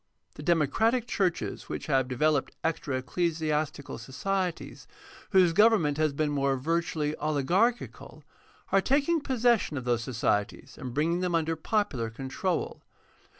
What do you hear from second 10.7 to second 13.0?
and bringing them under popular control.